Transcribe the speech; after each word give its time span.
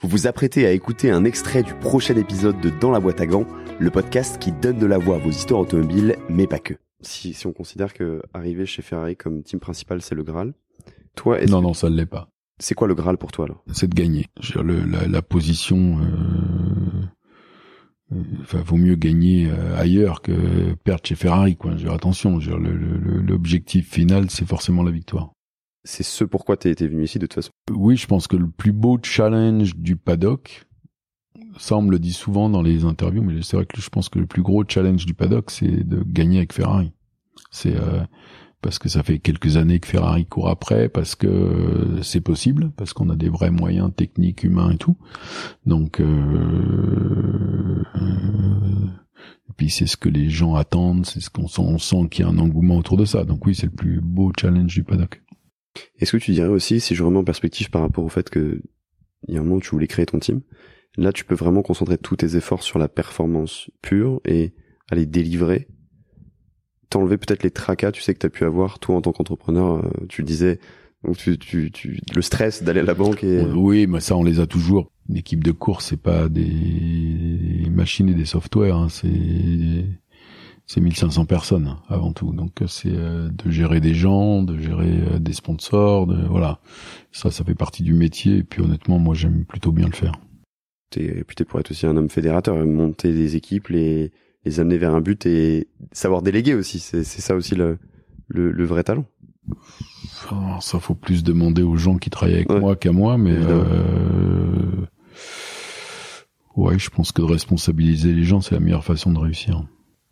Vous 0.00 0.08
vous 0.08 0.26
apprêtez 0.26 0.66
à 0.66 0.72
écouter 0.72 1.10
un 1.10 1.24
extrait 1.24 1.62
du 1.62 1.74
prochain 1.74 2.16
épisode 2.16 2.60
de 2.60 2.70
Dans 2.70 2.90
la 2.90 3.00
boîte 3.00 3.20
à 3.20 3.26
gants, 3.26 3.46
le 3.78 3.90
podcast 3.90 4.38
qui 4.38 4.52
donne 4.52 4.78
de 4.78 4.86
la 4.86 4.98
voix 4.98 5.16
à 5.16 5.18
vos 5.18 5.30
histoires 5.30 5.60
automobiles, 5.60 6.16
mais 6.28 6.46
pas 6.46 6.58
que. 6.58 6.74
Si, 7.02 7.32
si 7.34 7.46
on 7.46 7.52
considère 7.52 7.92
que 7.94 8.22
arriver 8.34 8.66
chez 8.66 8.82
Ferrari 8.82 9.16
comme 9.16 9.42
team 9.42 9.60
principal, 9.60 10.02
c'est 10.02 10.14
le 10.14 10.22
Graal, 10.22 10.54
toi, 11.16 11.40
est-ce 11.40 11.50
Non, 11.52 11.60
que- 11.60 11.64
non, 11.66 11.74
ça 11.74 11.90
ne 11.90 11.96
l'est 11.96 12.06
pas. 12.06 12.28
c'est 12.58 12.74
quoi 12.74 12.88
le 12.88 12.94
Graal 12.94 13.16
pour 13.18 13.32
toi 13.32 13.44
alors? 13.46 13.62
C'est 13.72 13.88
de 13.88 13.94
gagner. 13.94 14.26
Je 14.40 14.58
veux 14.58 14.64
dire, 14.64 14.84
le- 14.84 14.90
la, 14.90 15.06
la 15.06 15.22
position, 15.22 15.98
euh, 15.98 18.14
euh, 18.14 18.22
enfin, 18.42 18.60
vaut 18.64 18.76
mieux 18.76 18.96
gagner 18.96 19.50
euh, 19.50 19.76
ailleurs 19.78 20.22
que 20.22 20.74
perdre 20.84 21.02
chez 21.04 21.14
Ferrari. 21.14 21.56
Quoi. 21.56 21.72
Je 21.72 21.76
veux 21.78 21.82
dire, 21.84 21.92
attention, 21.92 22.40
je 22.40 22.50
veux 22.50 22.58
dire, 22.58 22.72
le- 22.72 22.96
le- 22.98 23.20
l'objectif 23.20 23.90
final, 23.90 24.30
c'est 24.30 24.46
forcément 24.46 24.82
la 24.82 24.90
victoire. 24.92 25.32
C'est 25.84 26.02
ce 26.02 26.24
pourquoi 26.24 26.56
t'es 26.56 26.74
t'es 26.74 26.86
venu 26.86 27.04
ici 27.04 27.18
de 27.18 27.26
toute 27.26 27.34
façon. 27.34 27.50
Oui, 27.70 27.96
je 27.96 28.06
pense 28.06 28.26
que 28.26 28.36
le 28.36 28.48
plus 28.50 28.72
beau 28.72 28.98
challenge 29.02 29.76
du 29.76 29.96
paddock, 29.96 30.66
ça 31.58 31.76
on 31.76 31.82
me 31.82 31.90
le 31.90 31.98
dit 31.98 32.12
souvent 32.12 32.50
dans 32.50 32.62
les 32.62 32.84
interviews, 32.84 33.22
mais 33.22 33.42
c'est 33.42 33.56
vrai 33.56 33.66
que 33.66 33.80
je 33.80 33.88
pense 33.88 34.08
que 34.08 34.18
le 34.18 34.26
plus 34.26 34.42
gros 34.42 34.64
challenge 34.66 35.06
du 35.06 35.14
paddock, 35.14 35.50
c'est 35.50 35.88
de 35.88 36.02
gagner 36.02 36.38
avec 36.38 36.52
Ferrari. 36.52 36.92
C'est 37.50 37.76
euh, 37.76 38.02
parce 38.62 38.78
que 38.78 38.88
ça 38.88 39.02
fait 39.02 39.18
quelques 39.18 39.56
années 39.56 39.80
que 39.80 39.88
Ferrari 39.88 40.26
court 40.26 40.48
après, 40.48 40.88
parce 40.88 41.14
que 41.14 41.26
euh, 41.26 42.02
c'est 42.02 42.20
possible, 42.20 42.70
parce 42.76 42.92
qu'on 42.92 43.08
a 43.08 43.16
des 43.16 43.28
vrais 43.28 43.50
moyens 43.50 43.90
techniques, 43.94 44.44
humains 44.44 44.72
et 44.72 44.76
tout. 44.76 44.96
Donc, 45.66 46.00
euh, 46.00 46.04
euh, 47.96 48.86
et 49.48 49.52
puis 49.56 49.70
c'est 49.70 49.86
ce 49.86 49.96
que 49.96 50.08
les 50.08 50.28
gens 50.28 50.54
attendent, 50.54 51.06
c'est 51.06 51.20
ce 51.20 51.30
qu'on 51.30 51.48
sent, 51.48 51.62
on 51.62 51.78
sent 51.78 52.08
qu'il 52.10 52.24
y 52.24 52.28
a 52.28 52.30
un 52.30 52.38
engouement 52.38 52.76
autour 52.76 52.96
de 52.96 53.04
ça. 53.04 53.24
Donc 53.24 53.46
oui, 53.46 53.54
c'est 53.54 53.66
le 53.66 53.72
plus 53.72 54.00
beau 54.00 54.30
challenge 54.38 54.74
du 54.74 54.84
paddock. 54.84 55.22
Est-ce 55.98 56.12
que 56.12 56.16
tu 56.16 56.32
dirais 56.32 56.48
aussi, 56.48 56.80
si 56.80 56.94
je 56.94 57.02
remets 57.02 57.18
en 57.18 57.24
perspective 57.24 57.70
par 57.70 57.82
rapport 57.82 58.04
au 58.04 58.08
fait 58.08 58.30
que 58.30 58.60
il 59.28 59.34
y 59.34 59.36
a 59.36 59.40
un 59.40 59.44
moment 59.44 59.56
où 59.56 59.60
tu 59.60 59.70
voulais 59.70 59.86
créer 59.86 60.06
ton 60.06 60.18
team, 60.18 60.40
là 60.96 61.12
tu 61.12 61.24
peux 61.24 61.34
vraiment 61.34 61.62
concentrer 61.62 61.98
tous 61.98 62.16
tes 62.16 62.36
efforts 62.36 62.62
sur 62.62 62.78
la 62.78 62.88
performance 62.88 63.70
pure 63.82 64.20
et 64.24 64.54
aller 64.90 65.06
délivrer, 65.06 65.68
t'enlever 66.88 67.18
peut-être 67.18 67.42
les 67.42 67.50
tracas, 67.50 67.92
tu 67.92 68.02
sais 68.02 68.14
que 68.14 68.18
t'as 68.18 68.28
pu 68.28 68.44
avoir 68.44 68.78
toi 68.78 68.96
en 68.96 69.02
tant 69.02 69.12
qu'entrepreneur, 69.12 69.84
euh, 69.84 70.06
tu 70.08 70.22
le 70.22 70.26
disais, 70.26 70.58
tu, 71.16 71.38
tu, 71.38 71.70
tu, 71.70 72.00
le 72.14 72.22
stress 72.22 72.62
d'aller 72.62 72.80
à 72.80 72.84
la 72.84 72.94
banque 72.94 73.24
et 73.24 73.40
Oui, 73.42 73.86
mais 73.86 74.00
ça, 74.00 74.16
on 74.16 74.22
les 74.22 74.40
a 74.40 74.46
toujours. 74.46 74.92
Une 75.08 75.16
équipe 75.16 75.42
de 75.42 75.52
course, 75.52 75.86
c'est 75.86 76.00
pas 76.00 76.28
des 76.28 77.66
machines 77.70 78.08
et 78.08 78.14
des 78.14 78.26
softwares, 78.26 78.76
hein, 78.76 78.88
c'est 78.88 79.86
c'est 80.72 80.80
1500 80.80 81.24
personnes 81.24 81.66
hein, 81.66 81.78
avant 81.88 82.12
tout. 82.12 82.32
Donc 82.32 82.62
euh, 82.62 82.68
c'est 82.68 82.92
euh, 82.94 83.28
de 83.28 83.50
gérer 83.50 83.80
des 83.80 83.92
gens, 83.92 84.44
de 84.44 84.56
gérer 84.56 85.00
euh, 85.14 85.18
des 85.18 85.32
sponsors, 85.32 86.06
de 86.06 86.24
voilà. 86.28 86.60
Ça, 87.10 87.32
ça 87.32 87.42
fait 87.42 87.56
partie 87.56 87.82
du 87.82 87.92
métier. 87.92 88.36
Et 88.36 88.42
puis 88.44 88.62
honnêtement, 88.62 89.00
moi, 89.00 89.16
j'aime 89.16 89.44
plutôt 89.44 89.72
bien 89.72 89.86
le 89.86 89.92
faire. 89.92 90.12
t'es 90.90 91.10
réputé 91.10 91.44
pour 91.44 91.58
être 91.58 91.72
aussi 91.72 91.86
un 91.86 91.96
homme 91.96 92.08
fédérateur, 92.08 92.54
monter 92.64 93.12
des 93.12 93.34
équipes, 93.34 93.66
les 93.66 94.12
les 94.44 94.60
amener 94.60 94.78
vers 94.78 94.94
un 94.94 95.00
but 95.00 95.26
et 95.26 95.66
savoir 95.90 96.22
déléguer 96.22 96.54
aussi, 96.54 96.78
c'est 96.78 97.02
c'est 97.02 97.20
ça 97.20 97.34
aussi 97.34 97.56
le, 97.56 97.78
le 98.28 98.52
le 98.52 98.64
vrai 98.64 98.84
talent. 98.84 99.06
Enfin, 100.04 100.60
ça 100.60 100.78
faut 100.78 100.94
plus 100.94 101.24
demander 101.24 101.62
aux 101.62 101.76
gens 101.76 101.96
qui 101.98 102.10
travaillent 102.10 102.36
avec 102.36 102.48
Ouais. 102.50 102.60
moi 102.60 102.76
qu'à 102.76 102.92
moi, 102.92 103.18
mais 103.18 103.34
euh, 103.34 104.86
ouais, 106.54 106.78
je 106.78 106.90
pense 106.90 107.10
que 107.10 107.22
de 107.22 107.26
responsabiliser 107.26 108.12
les 108.12 108.22
gens, 108.22 108.40
c'est 108.40 108.54
la 108.54 108.60
meilleure 108.60 108.84
façon 108.84 109.12
de 109.12 109.18
réussir. 109.18 109.64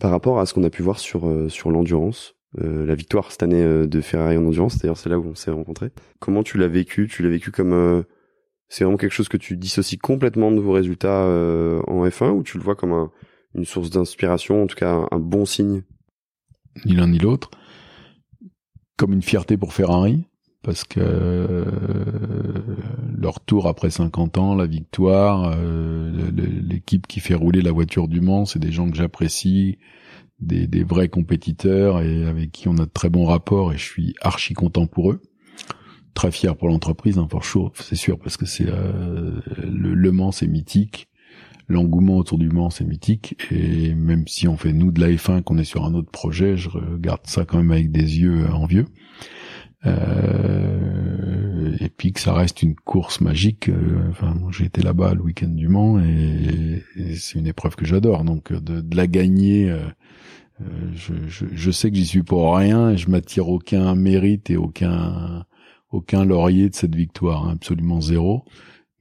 Par 0.00 0.10
rapport 0.10 0.40
à 0.40 0.46
ce 0.46 0.54
qu'on 0.54 0.64
a 0.64 0.70
pu 0.70 0.82
voir 0.82 0.98
sur 0.98 1.26
euh, 1.26 1.48
sur 1.48 1.70
l'endurance, 1.70 2.34
euh, 2.60 2.86
la 2.86 2.94
victoire 2.94 3.30
cette 3.30 3.42
année 3.42 3.62
euh, 3.62 3.86
de 3.86 4.00
Ferrari 4.00 4.38
en 4.38 4.46
endurance, 4.46 4.78
d'ailleurs 4.78 4.96
c'est 4.96 5.10
là 5.10 5.18
où 5.18 5.26
on 5.26 5.34
s'est 5.34 5.50
rencontrés. 5.50 5.90
Comment 6.18 6.42
tu 6.42 6.56
l'as 6.56 6.68
vécu? 6.68 7.08
Tu 7.08 7.22
l'as 7.22 7.28
vécu 7.28 7.50
comme 7.50 8.04
c'est 8.68 8.84
vraiment 8.84 8.96
quelque 8.96 9.12
chose 9.12 9.28
que 9.28 9.36
tu 9.36 9.56
dissocies 9.56 9.98
complètement 9.98 10.50
de 10.50 10.60
vos 10.60 10.72
résultats 10.72 11.24
en 11.86 12.06
F1 12.06 12.30
ou 12.30 12.42
tu 12.42 12.56
le 12.56 12.64
vois 12.64 12.74
comme 12.74 12.92
un, 12.92 13.10
une 13.54 13.66
source 13.66 13.90
d'inspiration, 13.90 14.62
en 14.62 14.66
tout 14.66 14.76
cas 14.76 15.06
un, 15.10 15.18
bon 15.18 15.44
signe? 15.44 15.82
Ni 16.86 16.94
l'un 16.94 17.08
ni 17.08 17.18
l'autre, 17.18 17.50
comme 18.96 19.12
une 19.12 19.20
fierté 19.20 19.58
pour 19.58 19.74
Ferrari, 19.74 20.24
parce 20.62 20.84
que 20.84 21.66
leur 23.22 23.40
tour 23.40 23.68
après 23.68 23.90
50 23.90 24.38
ans, 24.38 24.54
la 24.54 24.66
victoire, 24.66 25.54
euh, 25.56 26.30
l'équipe 26.36 27.06
qui 27.06 27.20
fait 27.20 27.34
rouler 27.34 27.62
la 27.62 27.72
voiture 27.72 28.08
du 28.08 28.20
Mans, 28.20 28.44
c'est 28.44 28.58
des 28.58 28.72
gens 28.72 28.90
que 28.90 28.96
j'apprécie, 28.96 29.78
des, 30.40 30.66
des 30.66 30.82
vrais 30.82 31.08
compétiteurs 31.08 32.02
et 32.02 32.26
avec 32.26 32.50
qui 32.50 32.68
on 32.68 32.74
a 32.74 32.84
de 32.84 32.90
très 32.92 33.08
bons 33.08 33.24
rapports 33.24 33.72
et 33.72 33.78
je 33.78 33.84
suis 33.84 34.14
archi 34.20 34.54
content 34.54 34.86
pour 34.86 35.12
eux. 35.12 35.22
Très 36.14 36.32
fier 36.32 36.56
pour 36.56 36.68
l'entreprise, 36.68 37.18
hein, 37.18 37.26
pour 37.30 37.44
chaud, 37.44 37.72
c'est 37.74 37.96
sûr, 37.96 38.18
parce 38.18 38.36
que 38.36 38.44
c'est 38.44 38.68
euh, 38.68 39.40
le, 39.62 39.94
le 39.94 40.12
Mans, 40.12 40.32
c'est 40.32 40.48
mythique 40.48 41.08
l'engouement 41.68 42.18
autour 42.18 42.38
du 42.38 42.50
Mans, 42.50 42.70
c'est 42.70 42.84
mythique. 42.84 43.36
Et 43.50 43.94
même 43.94 44.26
si 44.26 44.46
on 44.46 44.56
fait 44.56 44.72
nous 44.72 44.92
de 44.92 45.00
la 45.00 45.08
F1, 45.08 45.42
qu'on 45.42 45.58
est 45.58 45.64
sur 45.64 45.84
un 45.84 45.94
autre 45.94 46.10
projet, 46.10 46.56
je 46.56 46.68
regarde 46.68 47.20
ça 47.24 47.44
quand 47.44 47.56
même 47.56 47.72
avec 47.72 47.90
des 47.90 48.18
yeux 48.18 48.46
envieux. 48.52 48.86
Euh, 49.84 51.01
et 51.80 51.88
puis 51.88 52.12
que 52.12 52.20
ça 52.20 52.32
reste 52.34 52.62
une 52.62 52.74
course 52.74 53.20
magique. 53.20 53.68
euh, 53.68 54.08
Enfin, 54.10 54.34
j'ai 54.50 54.64
été 54.64 54.82
là-bas 54.82 55.14
le 55.14 55.22
week-end 55.22 55.48
du 55.48 55.68
Mans 55.68 56.00
et, 56.00 56.82
c'est 57.16 57.38
une 57.38 57.46
épreuve 57.46 57.76
que 57.76 57.84
j'adore. 57.84 58.24
Donc 58.24 58.52
euh, 58.52 58.60
de, 58.60 58.96
la 58.96 59.06
gagner, 59.06 59.70
euh, 59.70 59.88
je, 60.94 61.70
sais 61.70 61.90
que 61.90 61.96
j'y 61.96 62.06
suis 62.06 62.22
pour 62.22 62.56
rien 62.56 62.90
et 62.90 62.96
je 62.96 63.10
m'attire 63.10 63.48
aucun 63.48 63.94
mérite 63.94 64.50
et 64.50 64.56
aucun 64.56 65.44
aucun 65.90 66.24
laurier 66.24 66.70
de 66.70 66.74
cette 66.74 66.94
victoire, 66.94 67.46
hein, 67.46 67.52
absolument 67.52 68.00
zéro 68.00 68.44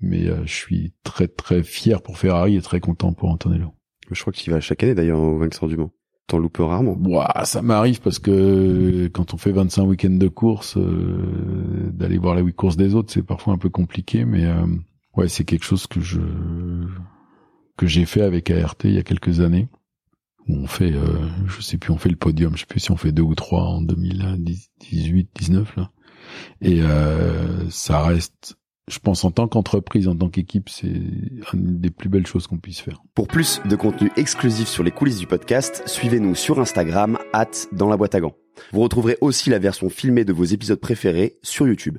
mais 0.03 0.26
je 0.46 0.52
suis 0.52 0.94
très 1.03 1.28
très 1.28 1.62
fier 1.62 2.02
pour 2.02 2.18
Ferrari 2.18 2.56
et 2.56 2.62
très 2.62 2.80
content 2.80 3.14
pour 3.14 3.30
Antonello. 3.30 3.76
Je 4.09 4.20
crois 4.20 4.34
y 4.34 4.50
vas 4.50 4.59
chaque 4.59 4.82
année 4.82 4.96
d'ailleurs 4.96 5.20
au 5.20 5.38
vainqueur 5.38 5.70
du 5.70 5.78
Mans. 5.78 5.92
T'en 6.31 6.40
loupes 6.40 6.59
rarement. 6.59 6.97
Ouah, 7.03 7.44
ça 7.44 7.62
m'arrive 7.62 8.00
parce 8.00 8.18
que 8.18 9.09
quand 9.09 9.34
on 9.34 9.38
fait 9.38 9.52
25 9.52 9.84
week-ends 9.84 10.12
de 10.12 10.30
course, 10.30 10.78
euh, 10.78 11.92
d'aller 11.92 12.18
voir 12.18 12.36
les 12.36 12.53
courses 12.53 12.78
des 12.78 12.96
autres, 12.96 13.12
c'est 13.12 13.22
parfois 13.22 13.53
un 13.53 13.58
peu 13.58 13.68
compliqué, 13.68 14.24
mais 14.24 14.46
euh, 14.46 14.66
ouais, 15.18 15.28
c'est 15.28 15.44
quelque 15.44 15.66
chose 15.66 15.88
que 15.88 16.00
je 16.00 16.22
que 17.75 17.86
j'ai 17.86 18.06
fait 18.06 18.22
avec 18.22 18.50
ART 18.50 18.78
il 18.86 18.94
y 18.94 18.97
a 18.97 19.03
quelques 19.03 19.41
années. 19.41 19.68
Où 20.47 20.56
on 20.56 20.68
fait, 20.68 20.94
euh, 20.94 21.28
je 21.47 21.59
sais 21.59 21.78
plus, 21.78 21.91
on 21.91 21.97
fait 21.97 22.08
le 22.08 22.16
podium, 22.16 22.56
je 22.56 22.62
sais 22.62 22.66
plus 22.66 22.80
si 22.80 22.91
on 22.91 22.97
fait 22.97 23.12
deux 23.12 23.24
ou 23.24 23.36
trois 23.36 23.64
en 23.64 23.81
2018, 23.81 25.31
19 25.36 25.75
là, 25.75 25.91
et 26.62 26.81
euh, 26.81 27.70
ça 27.70 28.03
reste 28.03 28.56
je 28.91 29.00
pense 29.00 29.24
en 29.24 29.31
tant 29.31 29.47
qu'entreprise, 29.47 30.07
en 30.07 30.16
tant 30.16 30.29
qu'équipe, 30.29 30.69
c'est 30.69 30.91
une 31.53 31.79
des 31.79 31.90
plus 31.90 32.09
belles 32.09 32.28
choses 32.28 32.47
qu'on 32.47 32.57
puisse 32.57 32.81
faire. 32.81 33.02
Pour 33.16 33.28
plus 33.28 33.62
de 33.66 33.75
contenu 33.75 34.12
exclusif 34.18 34.68
sur 34.68 34.84
les 34.84 34.91
coulisses 34.91 35.19
du 35.19 35.28
podcast, 35.28 35.84
suivez-nous 35.85 36.35
sur 36.35 36.59
Instagram, 36.59 37.18
at 37.34 37.50
dans 37.72 37.90
la 37.90 37.97
boîte 37.97 38.16
à 38.16 38.19
gants. 38.19 38.35
Vous 38.74 38.81
retrouverez 38.81 39.18
aussi 39.22 39.50
la 39.50 39.59
version 39.59 39.90
filmée 39.90 40.25
de 40.25 40.34
vos 40.34 40.44
épisodes 40.44 40.79
préférés 40.79 41.38
sur 41.41 41.68
YouTube. 41.68 41.97